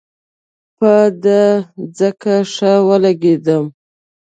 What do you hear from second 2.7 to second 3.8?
ولګېدم.